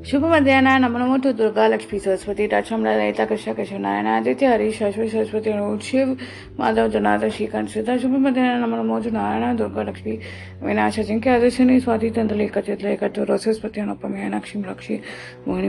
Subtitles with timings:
[0.00, 4.78] शुभ मध्याह्न नमो नमो टू दुर्गा लक्ष्मी सरस्वती टाचमला ललिता कृष्ण केशव नारायण आदित्य हरीश
[4.78, 5.50] सरस्वती सरस्वती
[5.84, 6.14] शिव
[6.58, 10.16] माधव जनार्दन श्रीकांत सीता शुभ मध्याह्न नमो नमो नारायण दुर्गा लक्ष्मी
[10.62, 14.96] विनाश जिंक्य आदिशनि स्वाति तंत्र एकत्रित एकत्र रोसस्पति अनुपम Meenakshi Lakshmi
[15.48, 15.68] Mohini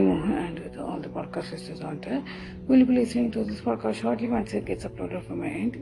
[5.35, 5.75] my end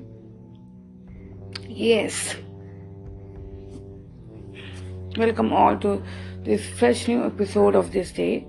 [1.69, 2.35] yes.
[5.17, 6.01] Welcome all to
[6.43, 8.47] this fresh new episode of this day.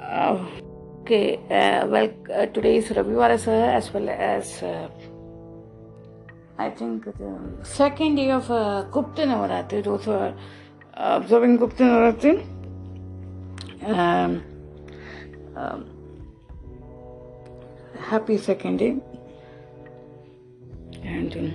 [0.00, 0.46] Uh,
[1.00, 4.88] okay, uh, well, uh, today is Ravivar as well as uh,
[6.58, 9.82] I think the second day of uh, Gupta Navaratri.
[9.82, 10.34] Those who are
[10.94, 12.44] observing Gupta Navaratri.
[13.86, 14.42] Um,
[15.56, 15.86] um,
[17.98, 18.96] happy second day.
[21.02, 21.54] And um,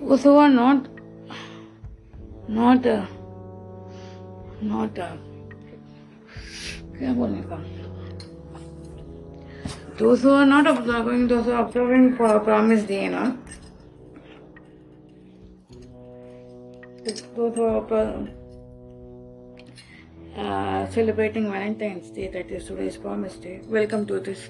[0.00, 0.86] those who are not
[2.46, 3.04] not uh,
[4.61, 5.15] not uh,
[6.97, 7.57] क्या बोलने का
[9.97, 13.23] those who are not observing those who are observing promise day ना
[17.35, 18.27] those who are
[20.37, 24.49] uh, celebrating Valentine's Day that is today's promise day welcome to this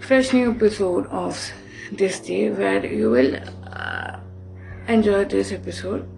[0.00, 1.52] fresh new episode of
[1.92, 3.36] this day where you will
[3.66, 4.18] uh,
[4.88, 6.08] enjoy this episode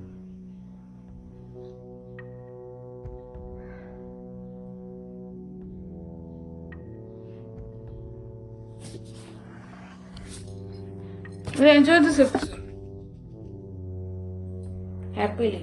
[11.64, 12.61] We enjoy this episode.
[15.16, 15.61] Happily.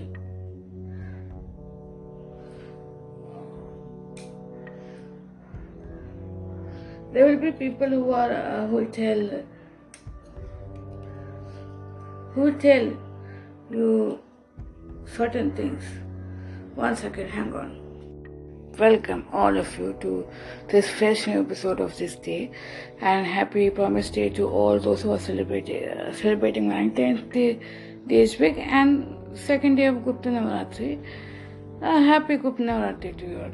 [7.13, 9.27] There will be people who are uh, who tell
[12.33, 12.91] who tell
[13.71, 14.19] you
[15.05, 15.85] certain things.
[16.77, 17.80] One second, hang on.
[18.79, 20.27] Welcome all of you to
[20.69, 22.51] this fresh new episode of this day,
[23.01, 27.59] and happy Promise Day to all those who are celebrating uh, celebrating Valentine's Day
[28.07, 30.99] this week and second day of Gupta Navaratri.
[31.83, 33.53] Uh, happy Gupta Navaratri to you all.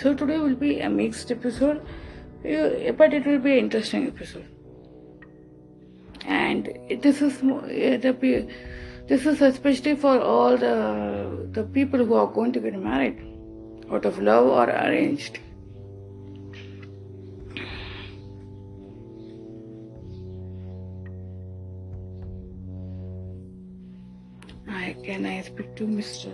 [0.00, 1.84] So today will be a mixed episode,
[2.42, 4.46] but it will be an interesting episode.
[6.24, 8.14] And this is mo- uh, the
[9.12, 13.18] this is especially for all the, the people who are going to get married
[13.92, 15.38] out of love or arranged.
[24.66, 26.32] I can I speak to Mr.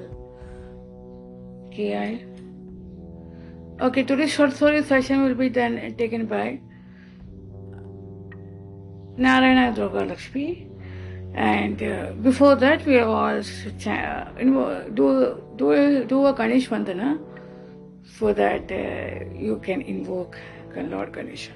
[1.72, 2.24] KI?
[3.80, 6.60] Okay, today's short story session will be then taken by
[9.16, 10.67] Narayana Durga Lakshmi
[11.34, 13.42] and uh, before that we all
[13.78, 14.28] cha-
[14.94, 17.18] do do do a Ganesh Vandana
[18.18, 20.36] so that uh, you can invoke
[20.76, 21.52] Lord Ganesha.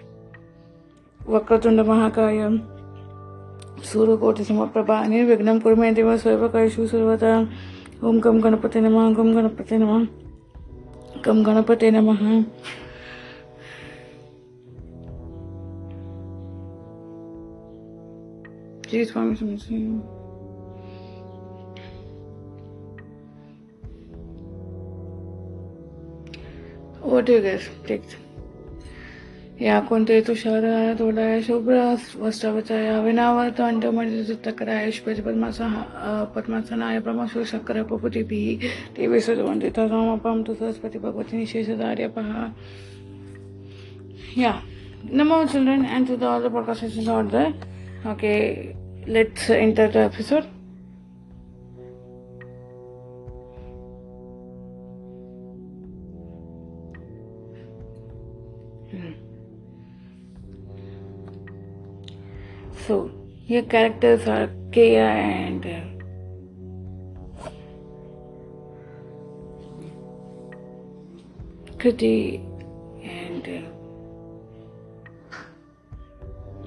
[1.27, 2.61] Vakratunda Mahakaya
[3.81, 7.49] Suryakoti Samaprabha Nirvignam Kurme Deva Svayavakayashu Survata
[8.03, 10.09] Om Gam Ganapati Namah Gam Ganapati Namah
[11.23, 12.51] Gam
[18.93, 20.01] Jeez, why me I something?
[27.03, 28.17] What do you guys picked?
[29.61, 30.65] या कोणते तुषार
[30.99, 31.75] थोडा शुभ्र
[32.21, 35.69] वस्त्रवचया विनावर्त अंडमजे तक्राय शुभज पद्मासा
[36.37, 42.29] पद्मासनाय हाँ, प्रमाशु शक्कर पपुतिभिः ते तो विसर्जवन्ति तथामपं तु सरस्वती भगवती निशेषधार्यपः
[44.43, 44.53] या
[45.15, 47.53] नमो children and to the all the podcast order
[48.13, 50.49] okay Let's enter the episode.
[62.87, 63.11] So,
[63.47, 65.81] your characters are Kaya and uh,
[71.77, 72.45] Kriti
[73.03, 73.63] and uh,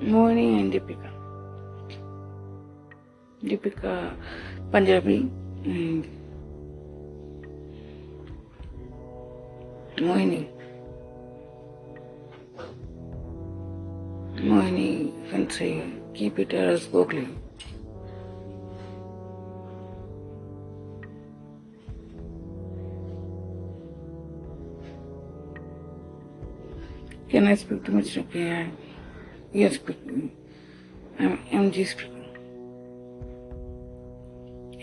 [0.02, 1.15] Mohini and Deepika.
[3.46, 4.18] Deepika
[4.72, 5.30] Punjabi
[9.98, 10.48] Mohini.
[14.36, 15.84] Mohini, you can say,
[16.14, 17.28] keep it as Gokli.
[27.30, 28.30] Can I speak to Mr.
[28.32, 28.72] K.I.?
[29.52, 30.32] Yes, speaking.
[31.20, 32.15] I'm um, MG speaking.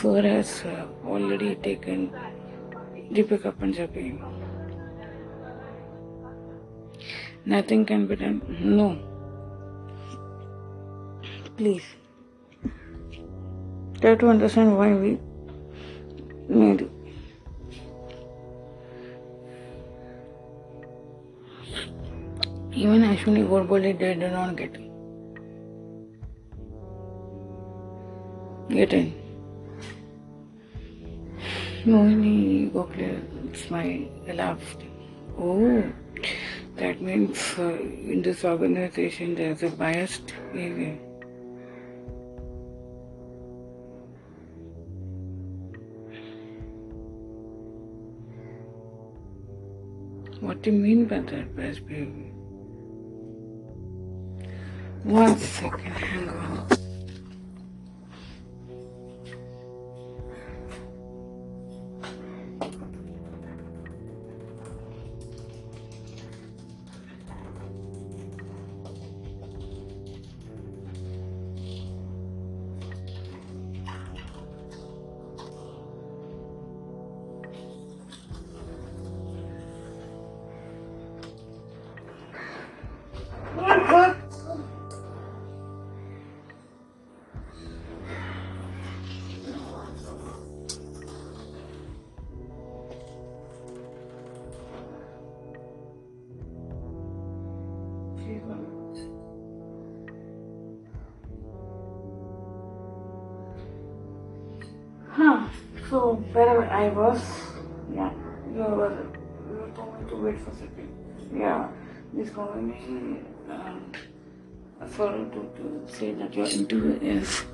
[0.00, 0.64] Sir has
[1.06, 2.10] already taken
[3.12, 4.18] Deepika Punjabi.
[7.44, 8.40] Nothing can be done.
[8.78, 8.86] No.
[11.58, 11.84] Please.
[14.00, 15.18] Try to understand why we
[16.48, 16.90] need it.
[22.72, 24.78] Even Ashwini Gorboli they did not get
[28.70, 29.12] get in.
[31.84, 34.76] Mohini Gokhale, it's my last.
[35.38, 35.82] Oh,
[36.76, 40.98] that means uh, in this organization there's a biased behavior.
[50.40, 52.30] What do you mean by that biased behavior?
[55.04, 56.19] One second,
[106.80, 107.20] I was,
[107.94, 108.10] yeah,
[108.54, 109.06] you were
[109.50, 110.88] you told me to wait for a second.
[111.30, 111.68] Yeah,
[112.14, 113.92] this company um,
[114.86, 117.44] for to, to say that your interview is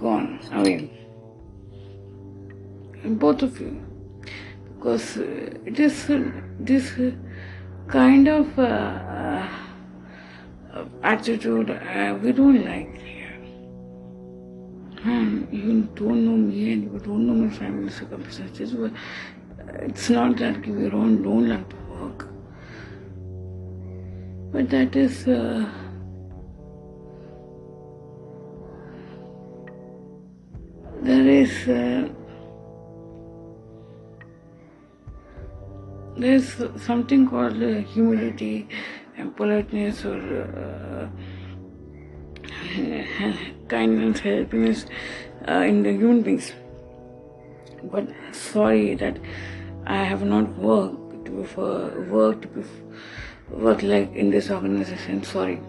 [0.00, 0.90] gone away.
[3.04, 3.84] Both of you,
[4.74, 7.10] because uh, it is uh, this uh,
[7.86, 8.58] kind of.
[8.58, 8.62] Uh,
[10.72, 13.21] uh, attitude uh, we don't like
[15.02, 18.72] Hmm, you don't know me and you don't know my family circumstances.
[18.72, 18.92] But
[19.80, 22.28] it's not that we don't, don't like to work.
[24.52, 25.26] But that is.
[25.26, 25.68] Uh,
[31.00, 31.68] there is.
[31.68, 32.08] Uh,
[36.16, 38.68] there is something called uh, humility
[39.16, 41.08] and politeness or uh,
[43.68, 44.86] kindness, helpiness
[45.48, 46.52] uh, in the human beings.
[47.82, 49.18] But sorry that
[49.86, 51.90] I have not worked before,
[53.50, 55.22] worked like in this organization.
[55.24, 55.60] Sorry.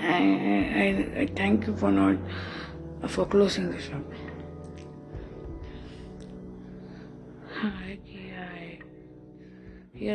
[0.00, 2.16] I, I, I thank you for not
[3.08, 4.02] for closing the shop.
[7.60, 7.98] Hi,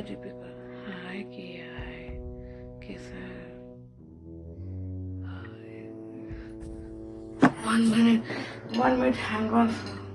[0.02, 0.50] Deepika.
[0.86, 1.57] Hi, Kia.
[1.57, 1.57] कैसा
[7.68, 8.24] one minute.
[8.76, 10.07] One minute hang on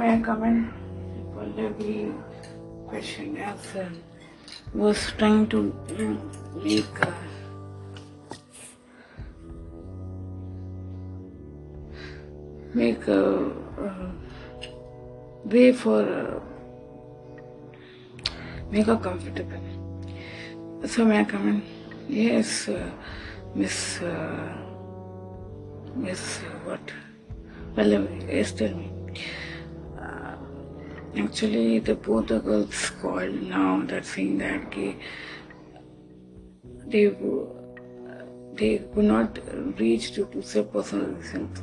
[0.00, 0.72] sir, may I come in?
[1.34, 2.14] Pallavi
[2.86, 3.88] question as uh,
[4.74, 5.74] was trying to
[6.62, 7.12] make uh,
[12.74, 13.46] make a,
[13.80, 14.10] uh,
[15.44, 16.40] way for uh,
[18.70, 19.60] make her comfortable.
[20.86, 21.62] So may I come in?
[22.08, 22.90] Yes, uh,
[23.54, 24.56] Miss uh,
[25.94, 26.80] Miss what?
[27.76, 28.89] Well, yes, tell me.
[31.16, 34.70] Actually, the both the girls called now that saying that
[36.86, 37.06] they
[38.54, 39.38] they could not
[39.78, 41.58] reach to, to their personal reasons.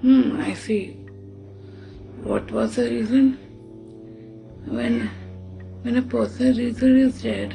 [0.00, 0.92] Hmm, I see.
[2.22, 3.38] What was the reason?
[4.66, 5.10] When
[5.82, 7.54] when a person reason is dead,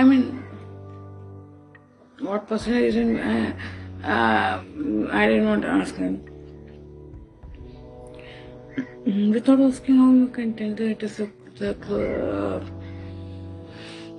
[0.00, 0.42] I mean,
[2.20, 3.18] what personal reason?
[3.18, 3.54] Uh,
[4.02, 4.62] uh,
[5.12, 6.14] I did not ask him.
[9.34, 11.28] Without asking how you can tell that it is a,
[11.58, 12.64] the uh,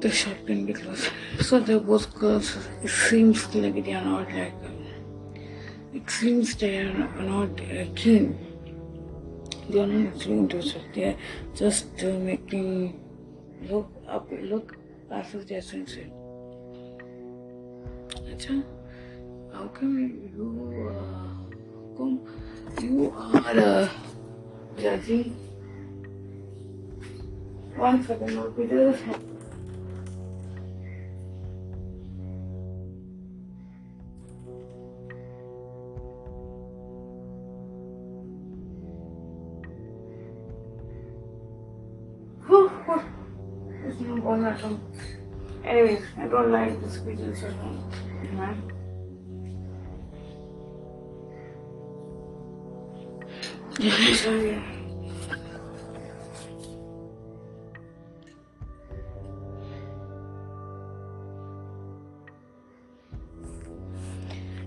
[0.01, 1.09] the shop can be closed.
[1.39, 2.51] So the both girls,
[2.83, 4.53] it seems like they are not like.
[5.95, 6.93] It seems they are
[7.31, 8.37] not uh, keen.
[9.67, 10.83] They are not actually interested.
[10.93, 11.17] They are
[11.55, 13.01] just uh, making
[13.67, 14.77] look up, look
[15.11, 16.09] passive Jason said.
[18.31, 18.63] Acha,
[19.51, 19.97] how come
[20.33, 20.49] you,
[20.87, 22.21] uh, come,
[22.81, 23.89] you are uh,
[24.79, 25.35] judging?
[27.75, 28.97] One second, I'll be there.
[45.65, 46.89] Anyways, I don't like the
[47.63, 47.77] all.
[48.33, 48.71] Man.
[54.15, 54.61] Sorry.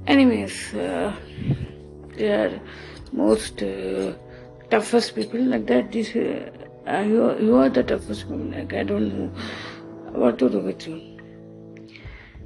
[0.07, 1.15] Anyways, uh,
[2.17, 2.61] they are
[3.13, 4.13] most uh,
[4.71, 5.93] toughest people like that.
[5.93, 6.51] This, uh,
[7.01, 8.45] you, are- you are the toughest people.
[8.57, 9.31] Like I don't know
[10.15, 11.01] what to do with you.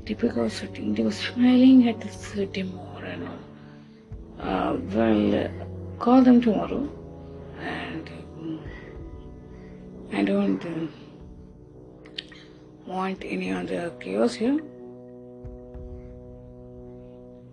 [0.05, 3.39] Deepika was sitting, they were smiling at this Timur and all.
[4.41, 5.49] Uh, well, uh,
[5.99, 6.89] call them tomorrow.
[7.61, 8.09] And
[8.39, 8.61] um,
[10.13, 10.87] I don't uh,
[12.87, 14.59] want any other chaos here.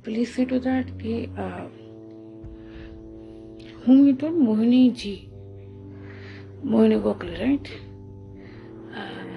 [0.03, 1.27] Please see to that, कि,
[3.85, 4.33] whom you told?
[4.35, 5.29] Mohini ji.
[6.63, 7.71] Mohini Gokhale, right?
[8.95, 9.34] Uh,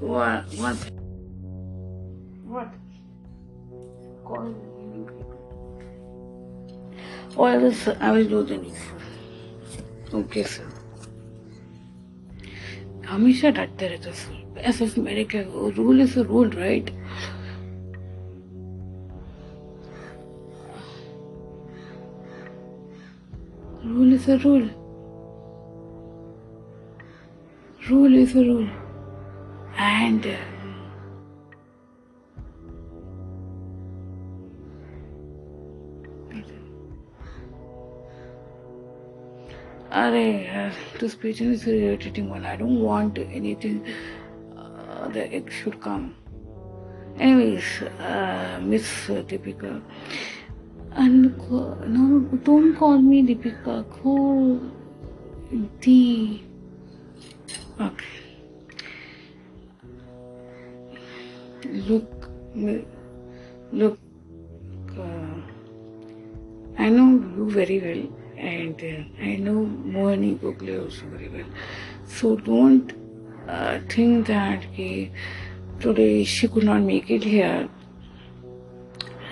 [0.00, 0.44] What?
[0.54, 0.76] What?
[2.44, 2.68] What?
[7.36, 8.60] Oh, I will do the.
[10.14, 10.64] Okay, sir.
[13.08, 15.42] हमेशा डरते रहते sir ऐसे मेरे क्या
[15.76, 16.90] rule is rule right
[23.86, 24.70] rule is a rule
[27.90, 28.68] rule is a rule
[29.76, 30.24] And
[39.94, 42.44] Arey, uh, this pigeon is a irritating one.
[42.44, 43.86] I don't want anything
[44.56, 46.16] uh, that it should come.
[47.16, 49.80] Anyways, uh, Miss Deepika,
[50.90, 51.38] and
[51.86, 53.88] no, don't call me Deepika.
[54.02, 54.60] Call
[55.80, 56.40] the.
[57.80, 58.23] Okay.
[61.64, 62.28] Look,
[63.72, 63.98] look.
[64.98, 65.40] Uh,
[66.78, 68.02] I know you very well,
[68.36, 71.46] and uh, I know Mohini Gokhale also very well.
[72.06, 72.92] So don't
[73.48, 74.62] uh, think that
[75.80, 77.68] today she could not make it here,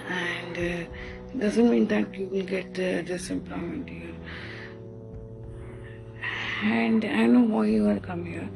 [0.09, 4.15] and uh, doesn't mean that you will get this employment here.
[6.65, 8.49] And I know why you are come here.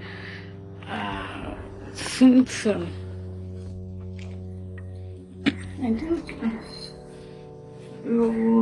[0.88, 1.54] Uh,
[1.92, 2.87] since um,
[5.78, 5.90] I
[8.04, 8.55] you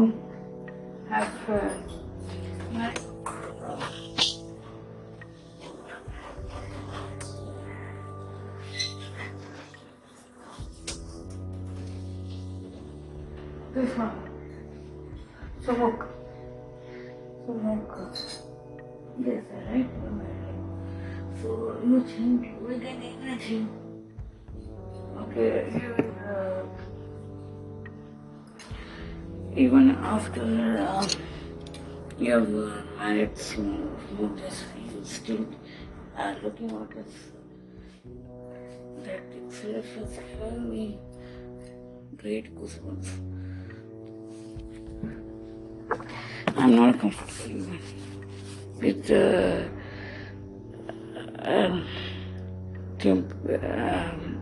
[30.34, 31.08] after uh,
[32.18, 35.46] you have uh, married some some this, you still
[36.16, 37.14] are looking at this.
[39.04, 40.98] That itself given me
[42.16, 43.10] great goosebumps.
[46.56, 47.78] I'm not comfortable
[48.80, 49.64] with uh,
[51.40, 51.86] um,
[52.98, 54.40] temp, um,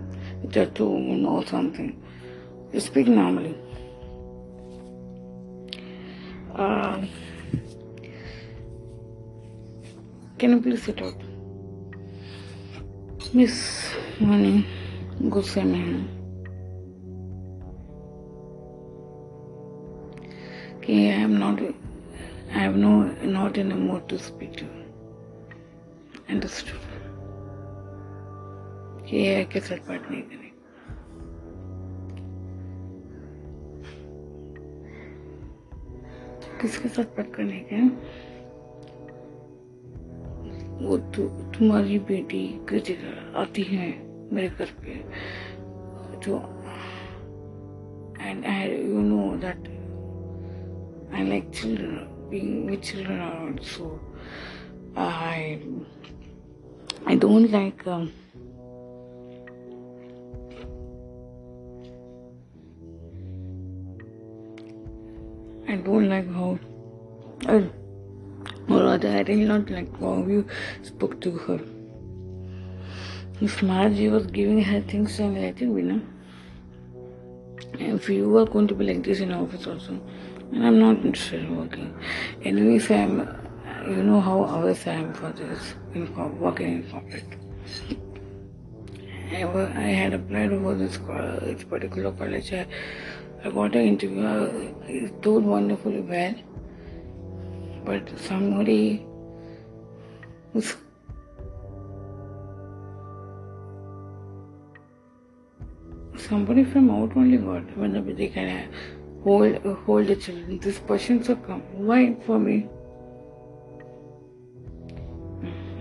[0.75, 2.03] tone or something.
[2.73, 3.57] You speak normally.
[10.43, 11.21] Can you please sit out?
[13.37, 13.59] Miss
[14.23, 14.65] Mani
[15.31, 16.01] गुस्से में हूँ।
[20.81, 22.91] कि I am not I have no
[23.31, 24.67] not in mood to speak to
[26.35, 26.81] understood
[29.07, 30.51] कि ये के साथ बात नहीं करें।
[36.61, 37.77] किसके साथ बात करने के
[40.83, 41.23] वो तु,
[41.55, 43.89] तुम्हारी बेटी कृतिका आती है
[44.33, 44.95] मेरे घर पे
[46.25, 46.39] जो
[48.21, 49.69] and I you know that
[51.15, 51.95] I like children
[52.31, 53.93] being children so
[55.03, 55.55] I
[57.09, 57.89] I don't like
[65.69, 66.59] I don't like how...
[67.47, 67.63] Uh.
[68.69, 70.47] Or I did not like how you
[70.83, 71.61] spoke to her.
[73.41, 76.01] If Margie was giving her things and it be, no?
[77.75, 80.01] If you are going to be like this in office also,
[80.53, 81.95] and I'm not interested in working.
[82.45, 87.25] Anyways, I'm, uh, you know how always I am for this, in working in corporate.
[89.33, 90.99] I, I had applied for this,
[91.43, 92.53] this particular college.
[92.53, 92.67] I,
[93.45, 94.75] I got an interview.
[94.87, 96.35] It told wonderfully well,
[97.85, 99.07] but somebody
[100.53, 100.77] was
[106.17, 108.67] somebody from out only got when they can uh,
[109.25, 110.59] hold hold the children.
[110.59, 111.63] This person so come.
[111.73, 112.69] Why for me?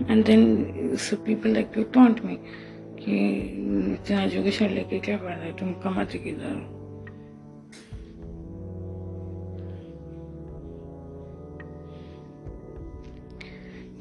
[0.08, 2.38] And then so people like you taunt me
[3.02, 3.14] कि
[3.92, 6.71] इतना education लेके क्या करना है तुम कमाते किधर हो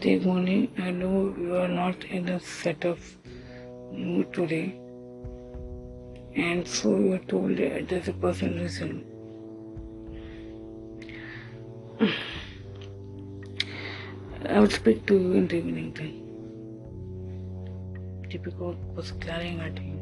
[0.00, 0.70] Take money.
[0.78, 3.00] I know you are not in a set of
[3.92, 4.78] mood today,
[6.34, 9.04] and so you are told that there's a personal reason.
[14.48, 16.18] I will speak to you in the evening time.
[18.30, 19.98] Typical was glaring at him.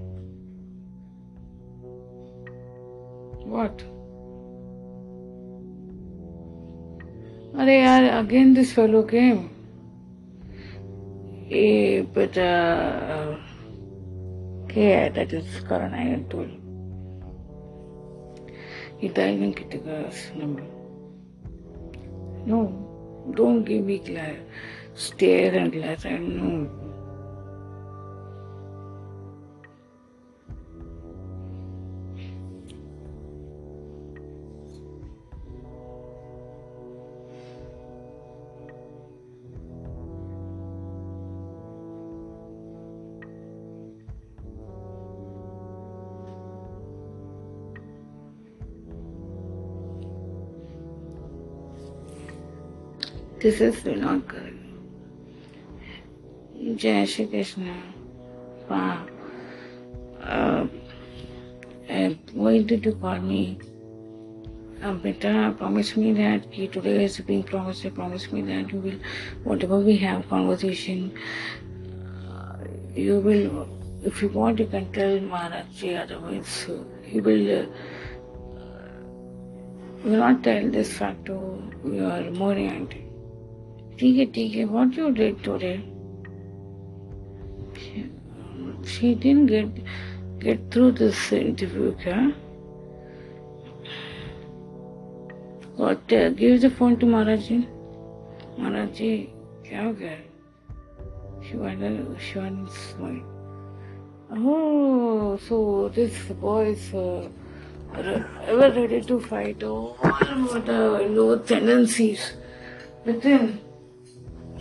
[3.54, 3.85] What?
[7.62, 9.42] अरे यार again this fellow came.
[11.51, 13.35] Eh, but uh,
[14.65, 16.49] okay, that is Karan I had told.
[18.99, 20.62] He died in Kritika's number.
[22.45, 24.38] No, don't give me glass,
[24.93, 26.05] stare and glass.
[26.05, 26.78] I know.
[53.41, 54.60] This is not good.
[56.75, 57.73] Jai Shri Krishna.
[58.69, 59.08] Wow.
[60.21, 60.67] Uh,
[61.89, 63.58] uh, why did you call me?
[64.84, 67.93] Uh, Beta, promise me that ki today is being promised.
[67.95, 68.99] Promise me that you will,
[69.45, 71.17] whatever we have conversation,
[72.30, 72.58] uh,
[72.93, 73.69] you will,
[74.04, 77.62] if you want, you can tell Maharaj Otherwise, uh, you will.
[77.62, 77.65] Uh,
[80.04, 81.38] will not tell this fact to
[81.84, 83.09] your auntie.
[83.98, 85.76] ठीक है ठीक है what you did today
[88.94, 89.78] she didn't get
[90.44, 92.18] get through this interview क्या
[95.76, 97.57] what uh, give the phone to महाराज जी
[98.59, 99.11] महाराज जी
[99.68, 100.16] क्या हो गया
[101.48, 101.88] Shivani
[102.26, 103.33] Shivani smiled
[104.33, 107.28] oh so this boy is uh,
[107.96, 109.96] re- ever ready to fight all
[110.70, 110.78] the
[111.18, 112.24] low tendencies
[113.04, 113.59] within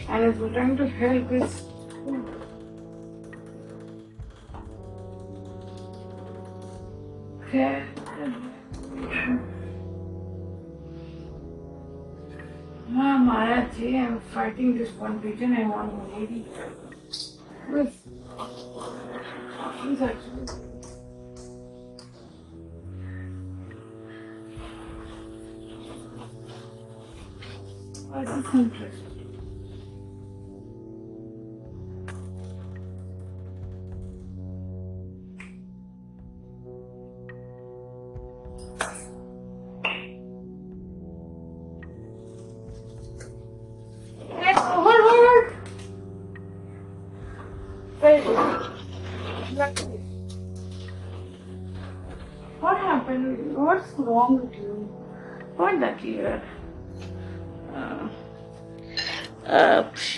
[0.09, 1.63] And if we're trying to help is
[7.43, 7.85] okay.
[12.89, 15.55] Ma, Maharaj I'm fighting this one pigeon.
[15.55, 16.47] I want lady.
[17.71, 17.93] Yes.
[19.81, 20.47] Please, actually.
[28.09, 29.08] What is interest?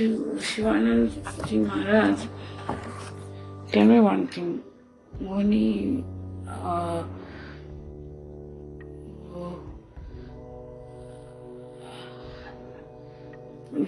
[0.01, 2.21] Shiv- Shivanand Ji Maharaj,
[3.71, 4.63] tell me one thing.
[5.19, 6.03] When he
[6.49, 7.03] uh,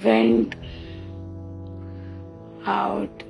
[0.04, 0.54] went
[2.66, 3.24] out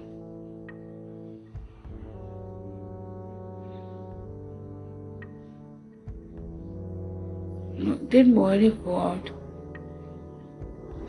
[8.09, 9.31] did Mohari go out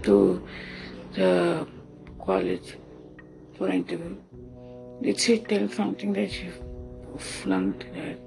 [0.04, 0.43] to
[1.16, 1.68] the
[2.24, 2.78] college
[3.58, 4.16] for interview?
[5.02, 6.50] Did she tell something that she
[7.18, 8.18] flunked that?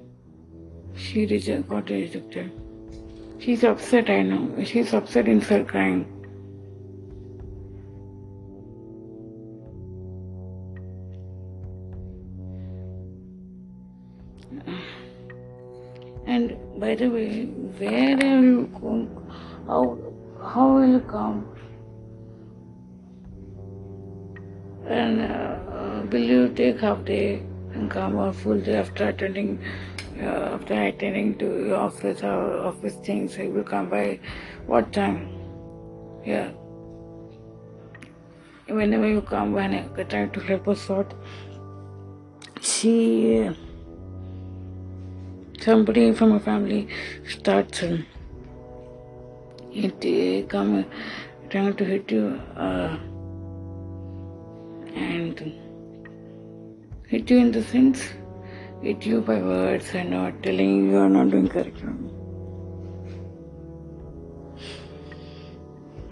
[0.95, 2.51] She reject, got rejected.
[3.39, 4.63] She's upset, I know.
[4.63, 6.05] She's upset inside crying.
[16.25, 19.07] And by the way, where are you going?
[19.67, 19.97] How,
[20.41, 21.56] how will you come?
[26.11, 27.41] Will you take half day
[27.73, 29.59] and come or full day after attending
[30.19, 33.37] uh, after attending to your office or office things?
[33.37, 34.19] You will come by
[34.65, 35.29] what time?
[36.25, 36.51] Yeah.
[38.67, 41.13] Whenever you come, when I try to help us sort,
[42.61, 43.49] she
[45.61, 46.87] somebody from a family
[47.27, 48.05] starts um,
[49.71, 50.83] it, uh, come uh,
[51.49, 52.97] trying to hit you uh,
[54.95, 55.66] and
[57.07, 58.01] hit you in the sense
[58.81, 61.93] hit you by words and not telling you you are not doing correctly.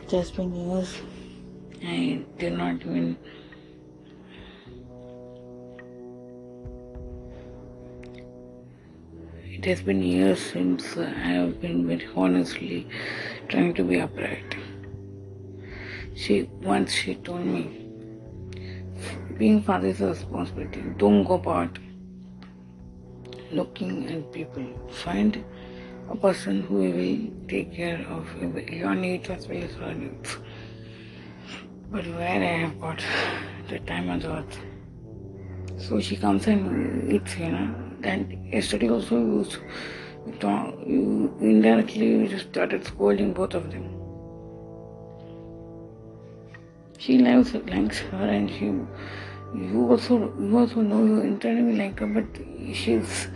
[0.07, 0.97] Just been years,
[1.83, 3.17] I did not even
[9.57, 12.87] It has been years since I have been very honestly
[13.47, 14.55] trying to be upright.
[16.13, 17.84] She once she told me,
[19.37, 20.81] being father is a responsibility.
[20.97, 21.77] Don't go about
[23.51, 24.65] looking at people.
[25.03, 25.43] Find
[26.09, 28.27] a person who will take care of
[28.71, 30.37] your needs as well as her needs.
[31.91, 33.03] But where I have got
[33.67, 34.59] the time the earth.
[35.77, 37.75] So she comes and eats, you know.
[38.03, 39.45] And yesterday also you,
[40.85, 43.91] you indirectly you started scolding both of them.
[46.97, 48.73] She loves likes her and she
[49.55, 52.25] you also you also know you internally like her but
[52.73, 53.27] she's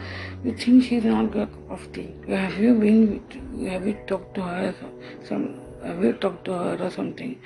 [0.44, 2.14] you think she's not your cup of tea.
[2.28, 3.22] Have you been
[3.70, 4.74] have you talked to her
[5.24, 7.38] some have you talked to her or something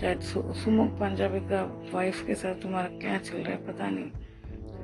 [0.00, 0.22] that
[0.62, 4.10] सुमुख पंजाबी का wife के साथ तुम्हारा क्या चल रहा है पता नहीं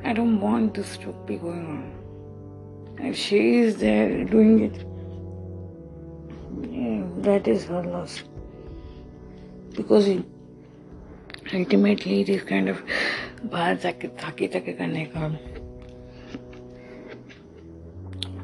[0.05, 2.97] I don't want this to be going on.
[2.99, 4.75] And she is there doing it.
[7.23, 8.23] That is her loss.
[9.75, 10.11] Because
[11.53, 12.83] ultimately it is kind of
[13.53, 15.27] बाहर जाके थके थके करने का।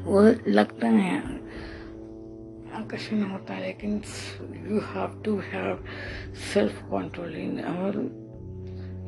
[0.05, 1.17] वो लगता है
[2.79, 4.01] आकर्षण होता है, लेकिन
[4.69, 5.83] you have to have
[6.53, 7.97] self control in our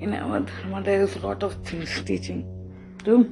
[0.04, 2.44] in our dharma there is lot of things teaching
[3.06, 3.24] to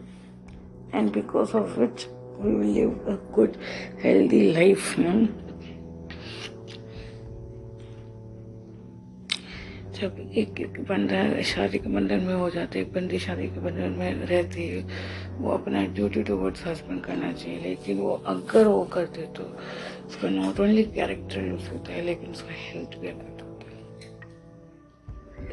[0.94, 2.08] and because of which
[2.42, 3.58] we will live a good
[4.04, 5.12] healthy life no
[10.02, 13.60] जब एक एक बंदा शादी के बंधन में हो जाता है एक बंदी शादी के
[13.60, 14.84] बंधन में रहती है
[15.38, 19.44] वो अपना ड्यूटी टूवर्ड्स हस्बैंड करना चाहिए। लेकिन वो अगर वो करते तो
[20.08, 23.70] उसका नॉट ओनली कैरेक्टर यूज़ होता है, लेकिन उसका हेल्थ भी अफेक्ट होता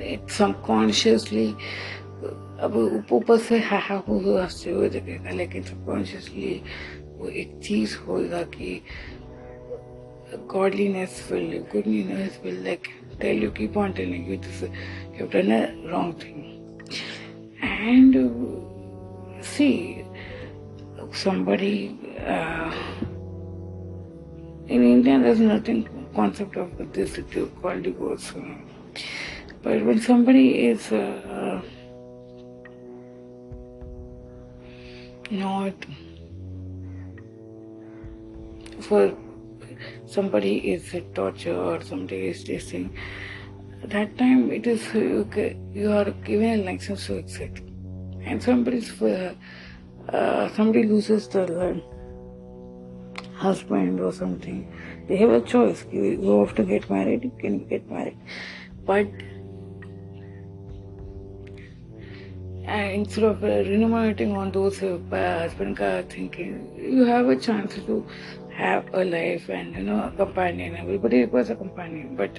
[0.02, 1.46] है। सबकॉन्शियसली
[2.64, 6.62] अब ऊपर से हा हा हो हँसते हुए दिखेगा, लेकिन सबकॉन्शियसली
[7.18, 8.80] वो एक चीज़ होगा कि
[10.28, 12.88] godliness will goodliness will like
[13.20, 14.64] tell you keep on telling you this
[15.16, 16.44] you've done a wrong thing.
[17.60, 20.04] And uh, see
[21.12, 22.72] somebody uh,
[24.66, 27.18] in india there's nothing concept of this
[27.62, 28.32] called divorce.
[29.62, 31.60] But when somebody is uh,
[35.30, 35.74] not
[38.80, 39.14] for
[40.10, 42.96] somebody is a torture or somebody is this thing,
[43.84, 45.28] that time it is you,
[45.72, 47.60] you are given a license to exit,
[48.22, 49.34] and somebody's uh,
[50.08, 51.80] uh, somebody loses the
[53.34, 54.66] husband or something.
[55.06, 55.84] They have a choice.
[55.92, 58.16] You off to get married, you can get married.
[58.84, 59.06] But
[62.76, 68.06] instead of uh, ruminating on those uh, husband ka thinking, you have a chance to
[68.50, 70.76] have a life and you know a companion.
[70.76, 72.38] Everybody requires a companion, but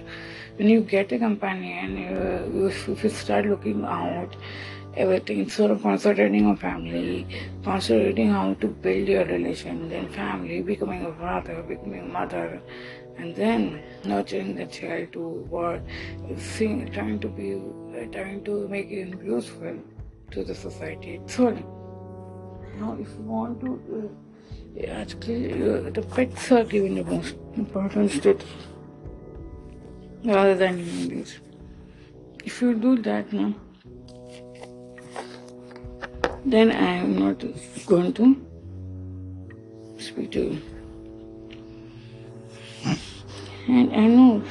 [0.57, 4.35] when you get a companion, you, you, if you start looking out
[4.95, 7.25] everything instead of concentrating on family,
[7.63, 12.61] concentrating how to build your relation, then family, becoming a father, becoming a mother,
[13.17, 15.81] and then nurturing the child to what,
[16.37, 19.77] seeing, trying to be, uh, trying to make him useful
[20.31, 21.19] to the society.
[21.27, 21.49] So,
[22.79, 24.11] now if you want to,
[24.77, 28.47] uh, actually, uh, the pets are given the most important status
[30.23, 31.39] rather than human beings.
[32.45, 33.53] If you do that now,
[36.45, 37.43] then I am not
[37.85, 38.35] going to
[39.97, 40.61] speak to you.
[43.67, 44.41] And I know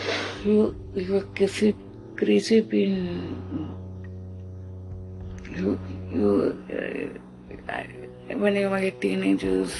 [0.45, 1.75] you you are crazy,
[2.17, 3.78] crazy being
[5.57, 5.79] you
[6.13, 6.31] you
[6.73, 9.75] uh, when you were teenagers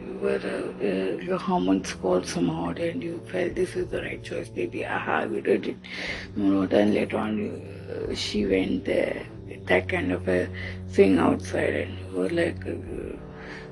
[0.00, 4.22] you were uh, uh, your hormones called somehow and you felt this is the right
[4.22, 4.50] choice.
[4.54, 5.76] Maybe aha you did it.
[6.36, 7.62] You know then later on you,
[7.92, 9.26] uh, she went there
[9.66, 10.48] that kind of a
[10.88, 13.16] thing outside and you were like uh,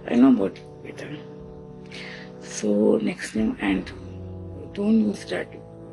[0.08, 1.04] I know about it
[2.40, 3.90] so next time and
[4.74, 5.48] don't use that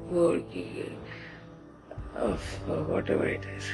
[0.10, 0.44] word
[2.16, 2.42] of
[2.90, 3.66] whatever it is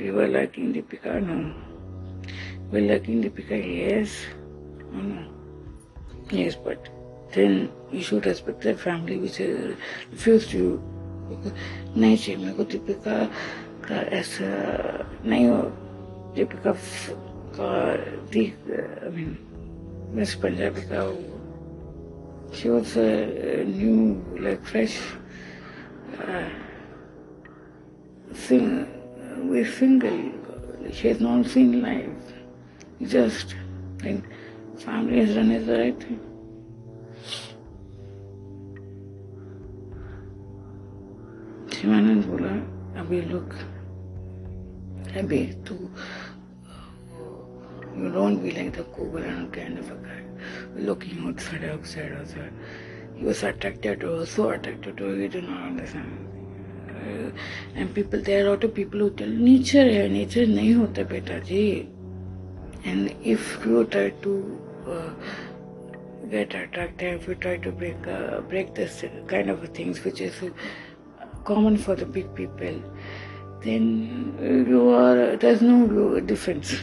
[0.00, 4.16] you were liking Deepika no you were liking Deepika yes
[4.92, 5.24] no
[6.30, 6.88] yes but
[7.32, 9.38] then you should respect that family which
[10.10, 10.68] refused you
[11.26, 13.16] नहीं चाहिए मेरे को दीपिका
[13.86, 14.46] का ऐसा
[15.26, 15.58] नहीं हो
[16.36, 16.72] दीपिका
[17.58, 17.70] का
[18.30, 19.30] दी I mean
[20.14, 21.00] miss Punjabi का
[22.52, 24.98] she was a new like fresh
[26.22, 26.48] uh,
[28.32, 28.86] sing
[29.50, 30.20] we're single
[30.92, 32.32] she has not seen life
[33.14, 33.54] just
[33.98, 34.24] think
[34.78, 36.22] family has done is the right thing
[41.76, 42.52] Shivanand बोला
[43.00, 43.52] अभी look
[45.22, 45.74] अभी तू
[47.98, 50.22] you don't be like the Kobaran kind of a guy,
[50.76, 52.52] looking outside, outside, outside.
[53.14, 56.29] He was attracted to her, so attracted to her, he did not understand.
[57.00, 57.30] Uh,
[57.74, 61.02] and people, there are a lot of people who tell, nature है, nature नहीं होता
[61.08, 61.88] बेटा जी.
[62.84, 65.10] And if you try to uh,
[66.30, 70.34] get attracted, if you try to break uh, break this kind of things which is
[71.44, 72.80] common for the big people,
[73.62, 76.76] then you are there's no difference.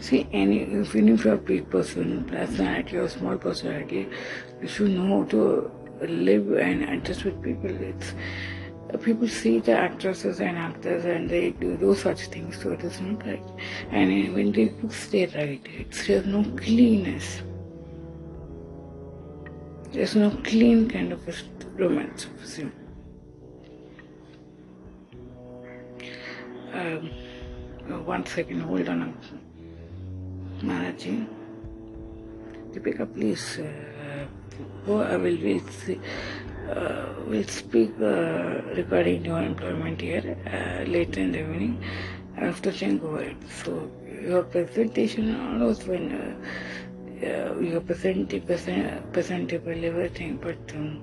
[0.00, 4.08] See, any even if you're a big person, personality or small personality,
[4.62, 5.70] you should know how to
[6.02, 7.70] live and adjust with people.
[7.70, 8.12] It's
[8.97, 12.99] people see the actresses and actors and they do, do such things, so it is
[13.01, 13.43] not right.
[13.91, 17.41] And when they books they write, it's there's no cleanness.
[19.91, 21.21] There's no clean kind of
[21.75, 22.27] romance.
[22.43, 22.69] See.
[26.73, 27.09] Um,
[28.05, 29.17] one second, hold on.
[30.61, 31.27] Maharaji,
[32.71, 34.25] Deepika, please, uh,
[34.85, 35.99] go, I will, will, see,
[36.69, 41.83] uh, will speak uh, regarding your employment here uh, later in the evening
[42.37, 43.37] after think over it.
[43.63, 51.01] So, your presentation was when uh, uh, you present, present, presentable everything, but um,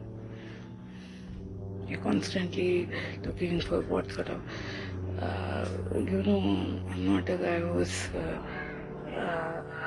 [1.89, 2.89] you're constantly
[3.25, 4.41] looking for what sort of,
[5.21, 6.39] uh, you know,
[6.91, 8.09] I'm not a guy who's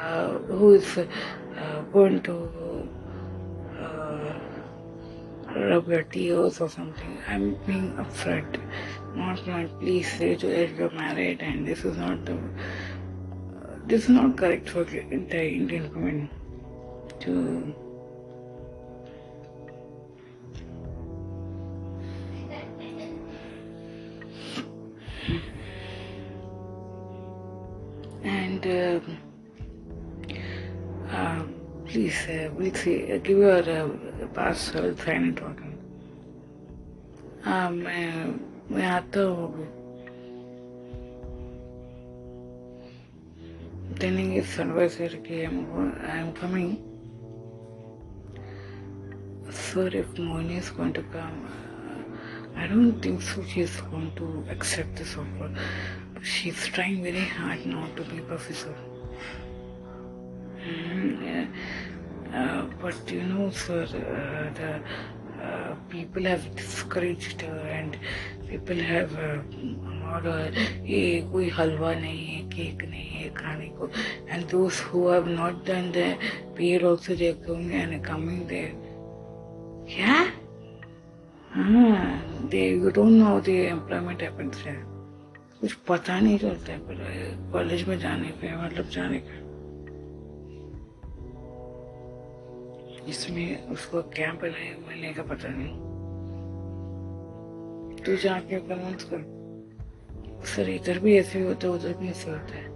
[0.04, 3.03] uh, who is uh, going to uh,
[5.56, 7.18] rub your tears or something.
[7.28, 8.60] I'm being upfront.
[9.16, 12.38] Not my please say to that you're married and this is not the
[13.86, 16.30] this is not correct for the entire Indian women
[17.20, 17.34] to
[28.24, 29.00] and uh,
[31.12, 31.44] uh,
[31.93, 33.89] please uh, we'll see, uh, give your uh,
[34.35, 35.75] pass I'll sign it talking.
[37.47, 38.39] मैं
[38.71, 39.67] मैं आता हूँ
[44.01, 45.59] telling his advisor कि I'm,
[46.07, 46.77] I'm coming.
[49.51, 51.49] Sir, if Moni is going to come,
[52.55, 55.51] I don't think so she's going to accept this offer.
[56.23, 58.75] She's trying very hard not to be professor.
[60.67, 61.47] Mm, yeah.
[62.34, 64.70] Uh, but you know, sir, uh, the
[65.40, 67.98] uh, people have discouraged and
[68.48, 69.12] people have
[70.14, 70.26] और
[71.32, 73.90] कोई हलवा नहीं है cake नहीं है खाने को।
[74.30, 76.18] And दोस्त who have not done the
[76.58, 78.72] pair also there going and coming there
[79.94, 80.16] क्या?
[81.54, 84.30] हाँ they you don't know the employment है
[85.62, 86.96] कुछ पता नहीं चलता है पर
[87.54, 89.43] कॉलेज में जाने पे मतलब जाने पे।
[93.10, 95.76] इसमें उसको क्या मिले मिलने का पता नहीं
[98.04, 99.22] तू जाके कन्विंस कर
[100.56, 102.72] सर इधर भी ऐसे होता है उधर भी ऐसे होता है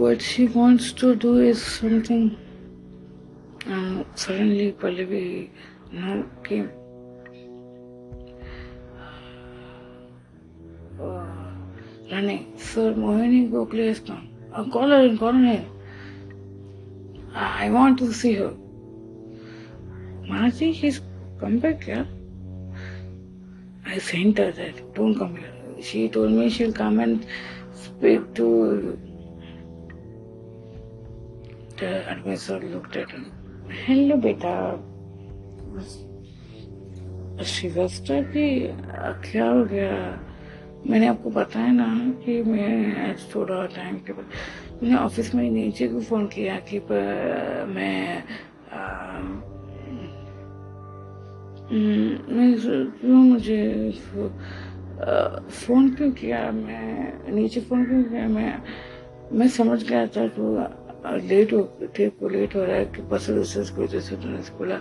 [0.00, 2.36] what she wants to do is something
[3.66, 5.50] and suddenly Pallavi
[5.92, 6.70] now came
[11.00, 11.24] uh,
[12.12, 15.65] running sir Mohini Gokhale has come uh, call her in call her in
[17.33, 18.53] I want to see her
[20.29, 21.01] Manaji he's
[21.39, 22.05] come back yeah
[23.85, 27.25] I sent her that don't come here she told me she'll come and
[27.73, 28.97] speak to
[31.77, 33.31] the advisor looked at him.
[33.85, 34.79] Hello, beta.
[37.43, 38.47] Srivastava की
[39.23, 39.95] क्या हो गया
[40.86, 41.86] मैंने आपको बताया ना
[42.24, 44.26] कि मैं आज थोड़ा टाइम के बाद
[44.82, 48.22] मैंने ऑफ़िस में नीचे को फ़ोन किया कि पर मैं
[48.72, 49.18] आ,
[51.72, 52.54] मैं
[53.00, 53.92] क्यों मुझे
[55.50, 56.50] फ़ोन क्यों किया?
[56.52, 58.28] मैं नीचे फ़ोन क्यों किया?
[58.28, 58.62] मैं
[59.32, 60.42] मैं समझ गया था तो
[61.28, 61.62] लेट हो
[61.98, 64.80] थे को लेट हो रहा है कि बस रिसर्च की वजह से उन्होंने बोला।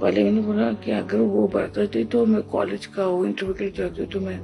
[0.00, 3.70] पहले मैंने बोला कि अगर वो बर्दाश्त दे तो मैं कॉलेज का वो इंटरव्यू के
[3.70, 4.38] जाती हूँ तो मैं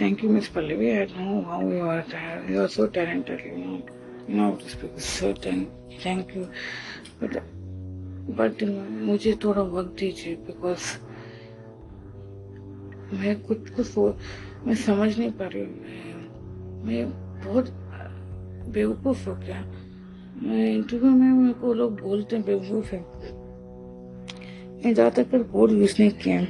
[0.00, 2.02] thank you miss Pallavi I know how you are
[2.50, 3.78] you are so talented you know
[4.36, 5.32] now to speak so
[6.06, 6.42] thank you
[7.22, 7.36] but
[8.38, 10.98] but मुझे थोड़ा वक्त दीजिए बिकॉज़
[13.14, 13.98] मैं कुछ कुछ
[14.66, 15.70] मैं समझ नहीं पा रही हूँ।
[16.84, 17.10] मैं
[17.44, 17.70] बहुत
[18.72, 19.60] बेवकूफ़ हो गया।
[20.44, 23.00] इंटरव्यू में मेरे को लोग बोलते हैं, बेवकूफ़ है।
[24.84, 26.40] मैं ज़्यादातर बोर्ड यूज़ नहीं किया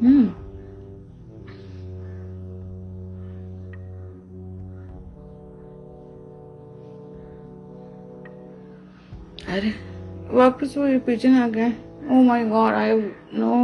[0.00, 0.28] हम्म।
[9.52, 9.72] अरे,
[10.36, 11.72] वापस वो पिजन आ गए।
[12.10, 13.00] Oh my god I
[13.34, 13.54] know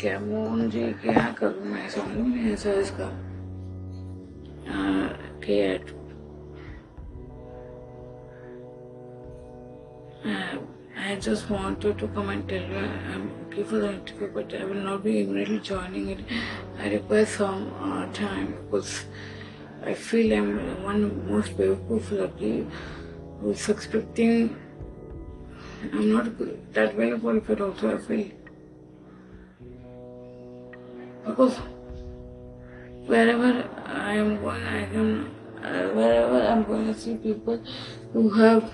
[0.00, 3.10] क्या मुझे क्या करूँ मैं समझ नहीं ऐसा इसका
[5.46, 5.92] cat
[11.06, 12.82] I just wanted to come and tell you
[13.14, 16.18] I'm okay for the interview, but I will not be immediately joining it.
[16.78, 19.04] I require some uh, time because
[19.84, 22.66] I feel I'm one most beautiful lucky
[23.40, 24.56] who's expecting.
[25.92, 28.30] I'm not that well qualified also, I feel.
[31.26, 31.56] Because
[33.06, 37.62] wherever I am going, I can, uh, wherever I'm going to see people
[38.12, 38.70] who have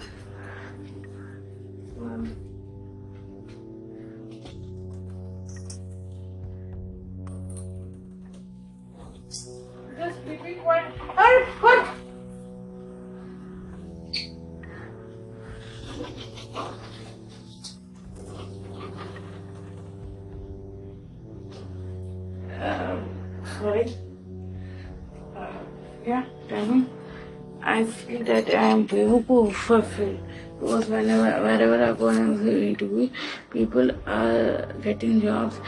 [29.70, 30.18] fulfilled
[30.60, 33.08] because whenever wherever I go and interview,
[33.50, 35.60] people are getting jobs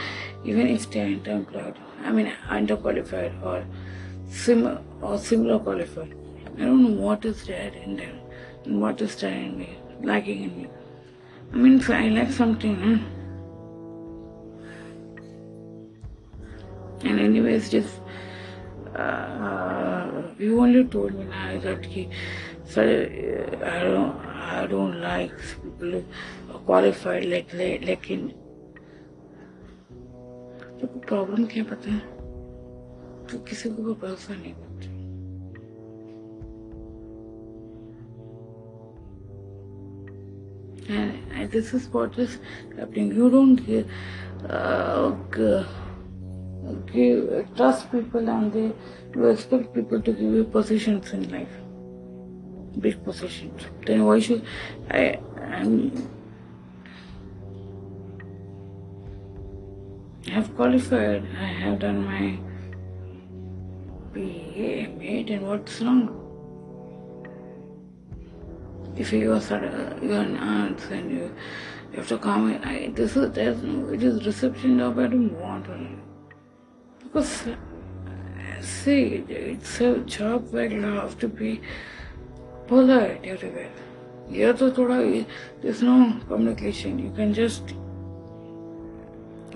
[0.45, 1.77] even if they are underemployed.
[2.05, 3.65] I mean underqualified or
[4.43, 4.67] sim
[5.01, 6.15] or similar qualified.
[6.57, 8.19] I don't know what is there in them
[8.65, 9.71] and what is there in me,
[10.13, 10.69] lacking in me.
[11.53, 12.97] I mean I like something hmm?
[17.05, 18.01] and anyways just
[18.95, 22.09] uh, you only told me now that he
[22.72, 22.98] sorry
[23.64, 24.16] I don't
[24.58, 25.34] I don't like
[25.64, 26.04] people who
[26.54, 28.28] are qualified like like लेकिन
[30.80, 32.00] तो problem क्या पता है
[33.30, 34.96] तो किसी को भी भरोसा नहीं करते
[40.90, 42.40] and, and this is what is
[42.78, 43.90] happening you don't give,
[44.50, 45.66] uh, g-
[46.94, 48.72] give trust people and they
[49.16, 51.56] you expect people to give you positions in life
[52.81, 53.63] big positions.
[53.87, 54.45] Then why should
[54.91, 55.19] I?
[55.41, 56.09] I'm,
[60.27, 61.27] I have qualified.
[61.39, 62.39] I have done my
[64.13, 66.19] BA, MA, then what's wrong?
[68.95, 69.41] If you are
[70.03, 71.35] you're an aunt and you,
[71.93, 74.99] you have to come I, this is there's no it is reception job.
[74.99, 75.89] I don't want to
[77.03, 77.57] because uh,
[78.61, 81.63] see it's a job where you have to be
[82.73, 83.71] polite everywhere.
[85.63, 85.97] There's no
[86.29, 86.99] communication.
[86.99, 87.75] You can just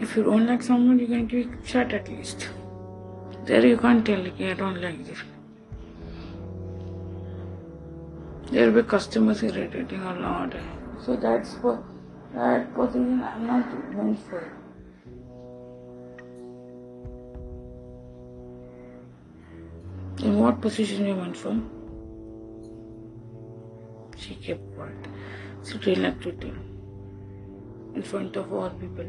[0.07, 2.49] if you don't like someone you can keep shut at least.
[3.47, 5.23] There you can't tell like I don't like this.
[8.51, 10.59] There will be customers irritating a lot.
[11.07, 11.83] So that's what
[12.35, 14.43] that position I'm not meant for.
[20.19, 21.57] In what position you went for?
[24.17, 24.95] She kept quiet.
[25.65, 26.59] She didn't like to tell
[27.95, 29.07] in front of all people.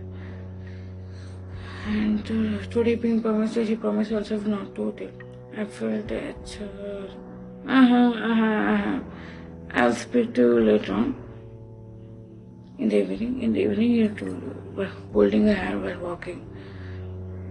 [1.88, 5.12] And uh, today being promised, she promised herself not to tell.
[5.58, 9.00] I felt that, uh, uh-huh, uh-huh, uh-huh.
[9.72, 11.16] I'll speak to you later on.
[12.78, 16.46] In the evening, in the evening, you have to, holding her hand while walking,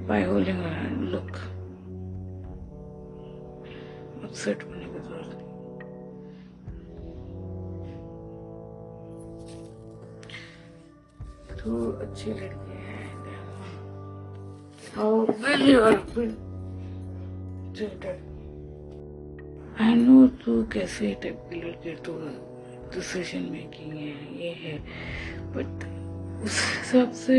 [0.07, 1.41] by holding her hand, look.
[4.23, 4.69] Upset
[11.67, 11.75] तू
[12.07, 12.95] अच्छी लड़की है
[14.97, 16.35] have been
[17.75, 18.19] treated.
[19.79, 22.13] I know तू कैसे type की लड़की तो
[22.95, 24.13] decision making है,
[24.43, 24.77] ये है
[25.57, 25.85] बट
[26.45, 27.37] उस हिसाब से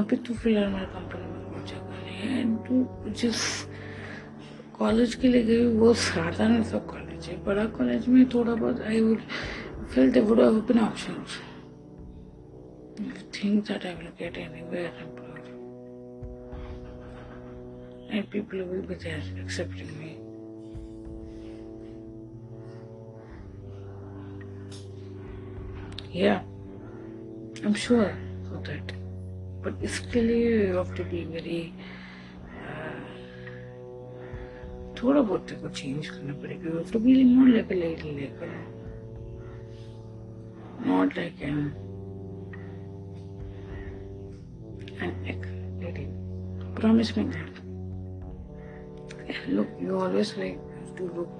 [0.00, 2.74] अभी तो फ़िलहाल मेरे कंपनी में कोई जगह नहीं है एंड तू
[3.20, 3.38] जिस
[4.78, 9.00] कॉलेज के लिए गई, वो साधारण सा कॉलेज है बड़ा कॉलेज में थोड़ा बहुत I
[9.00, 9.20] would
[9.94, 11.32] feel there would have been options.
[13.01, 15.49] You think that I will get anywhere employed.
[18.09, 20.17] And people will be there accepting me.
[26.11, 26.41] Yeah,
[27.63, 28.15] I'm sure
[28.51, 28.93] of that.
[29.63, 31.61] But इसके लिए you have to be very
[34.97, 38.11] थोड़ा बहुत तेरे को change करना पड़ेगा you have to be more like a lady
[38.19, 38.39] like
[40.87, 41.59] not like an
[45.02, 45.46] an egg
[45.80, 46.08] lady.
[46.74, 47.50] Promise me that.
[49.48, 50.58] Look, you always like
[50.96, 51.30] to look,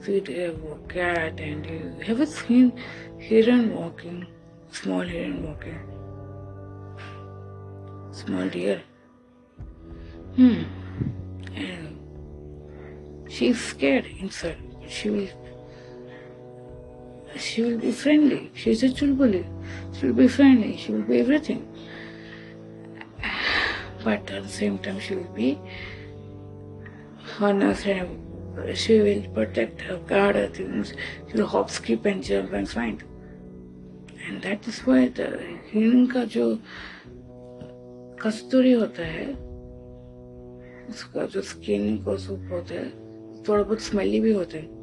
[0.00, 0.54] feed a
[0.88, 2.72] cat, and you have you seen
[3.18, 4.26] heron walking,
[4.70, 5.78] small heron walking,
[8.12, 8.82] small deer.
[10.36, 10.62] Hmm.
[11.54, 11.98] And
[13.28, 14.58] she's scared inside.
[14.88, 15.28] She will.
[17.36, 18.50] She will be friendly.
[18.54, 19.44] She's a chulbuli.
[19.98, 20.76] She will be friendly.
[20.76, 21.66] She will be everything
[24.04, 25.58] but at the same time she will be
[27.40, 30.94] honest and she will protect her guard her things.
[31.28, 33.02] She will hop, skip and jump and find.
[34.26, 35.28] And that is why the
[35.72, 36.46] हिरण का जो
[38.22, 39.26] कस्तूरी होता है
[40.90, 42.88] उसका जो skin को soup होता है
[43.48, 44.82] थोड़ा बहुत स्मेली भी होता है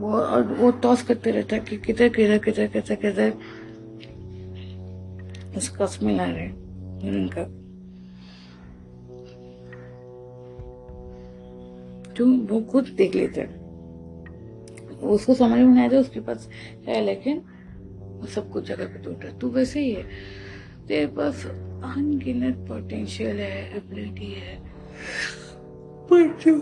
[0.00, 3.32] वो और वो टॉस करते रहता है कि किधर किधर किधर किधर किधर
[5.56, 6.65] उसका स्मेल आ रहा है
[7.02, 7.44] हिरण का
[12.14, 13.64] तो वो खुद देख लेते हैं
[15.08, 16.48] उसको समझ में नहीं आता उसके पास
[16.86, 17.42] है लेकिन
[18.26, 20.02] सब कुछ जगह पे टूट तू वैसे ही है
[20.88, 24.56] तेरे पास अनगिनत पोटेंशियल है एबिलिटी है
[26.08, 26.58] पर तू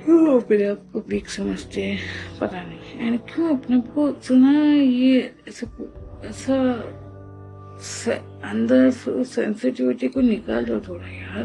[0.00, 5.18] क्यों अपने आप को वीक समझते हैं पता नहीं एंड क्यों अपने को सुना ये
[5.48, 6.56] ऐसा
[7.78, 11.44] अंदर सेंसिटिविटी को निकाल दो थोड़ा यार।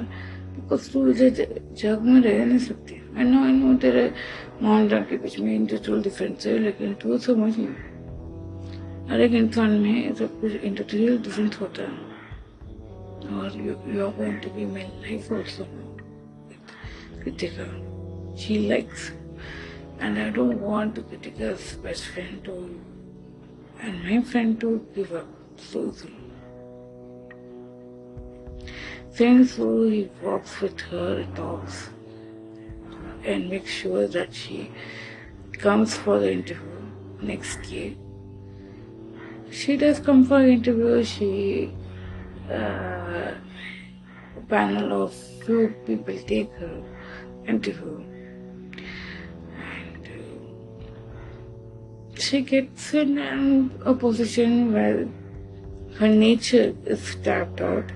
[0.53, 4.13] बिकॉज़ तू जग में रह नहीं सकती। आई नो आई नो तेरे
[4.61, 7.67] मोहन के बीच में इंडिविजुअल डिफरेंस है, लेकिन तू समझ नहीं।
[9.09, 12.13] हर एक इंसान में सब कुछ इंडिविजुअल डिफरेंस होता है।
[13.33, 15.67] और you are going to be my life also.
[29.15, 31.89] So he walks with her, talks,
[33.23, 34.71] and makes sure that she
[35.51, 36.81] comes for the interview
[37.21, 37.93] next year.
[39.51, 41.03] She does come for the interview.
[41.03, 41.71] She
[42.51, 43.35] uh,
[44.49, 46.81] panel of few people take her
[47.47, 48.03] interview,
[49.55, 50.09] and
[52.19, 53.19] she gets in
[53.85, 55.07] a position where
[55.99, 57.91] her nature is tapped out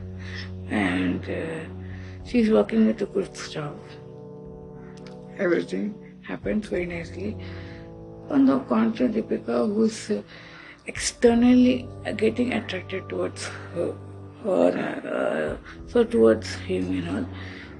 [0.70, 3.74] and uh, she's working with a good staff.
[5.38, 7.38] Everything happens very nicely.
[8.30, 10.22] On the contrary, Deepika, who's uh,
[10.88, 11.88] externally
[12.18, 13.96] getting attracted towards her,
[14.44, 17.26] her uh, so towards him, you know,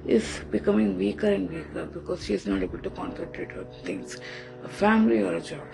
[0.06, 4.18] is becoming weaker and weaker because she is not able to concentrate on things,
[4.64, 5.66] a family or a job.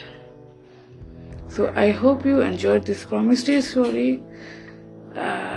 [1.49, 4.23] So I hope you enjoyed this promise story.
[5.15, 5.54] Uh,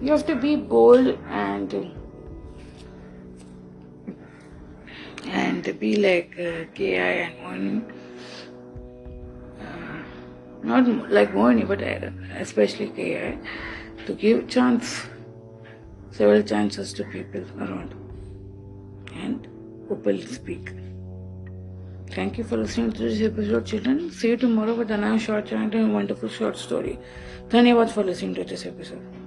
[0.00, 1.74] you have to be bold and
[5.26, 7.92] and be like uh, Ki and Mohini.
[9.60, 10.02] Uh,
[10.62, 13.38] not like Mohini, but uh, especially Ki,
[14.06, 15.02] to give chance,
[16.10, 17.94] several chances to people around
[19.14, 19.46] and
[19.90, 20.72] openly speak.
[22.10, 24.10] Thank you for listening to this episode, children.
[24.10, 26.98] See you tomorrow with another short and a wonderful short story.
[27.50, 29.19] thank Dhanyavad for listening to this episode.